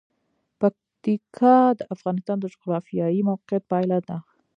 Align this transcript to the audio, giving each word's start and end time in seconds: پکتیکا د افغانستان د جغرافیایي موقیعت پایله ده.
پکتیکا 0.59 1.55
د 1.79 1.81
افغانستان 1.95 2.37
د 2.39 2.45
جغرافیایي 2.53 3.21
موقیعت 3.29 3.63
پایله 3.71 3.99
ده. 4.07 4.17